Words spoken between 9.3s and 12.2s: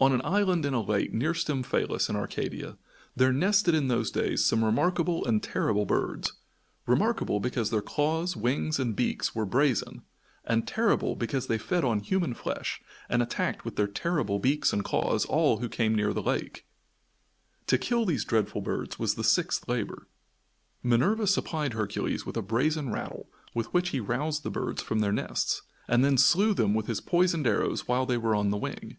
were brazen, and terrible because they fed on